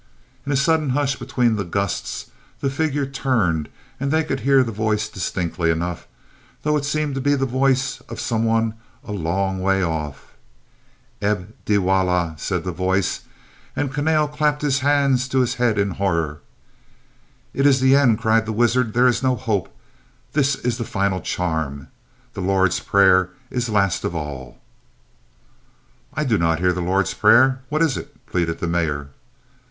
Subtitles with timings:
[0.47, 3.69] In a sudden hush between the gusts the figure turned
[3.99, 6.07] and they could hear the voice distinctly enough,
[6.63, 10.33] though it seemed to be the voice of some one a long way off.
[11.21, 13.25] "Eb dewollah," said the voice,
[13.75, 16.41] and Kahnale clapped his hands to his head in horror.
[17.53, 18.95] "It is the end," cried the wizard.
[18.95, 19.71] "There is no hope.
[20.33, 21.89] This is the final charm.
[22.33, 24.57] The Lord's Prayer is last of all."
[26.15, 27.61] "I do not hear the Lord's Prayer.
[27.69, 29.09] What is it?" pleaded the Mayor.